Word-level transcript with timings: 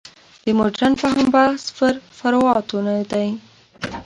د 0.43 0.45
مډرن 0.57 0.93
فهم 1.01 1.25
بحث 1.35 1.63
پر 1.77 1.93
فروعاتو 2.17 2.77
نه 2.87 2.95
دی. 3.11 3.27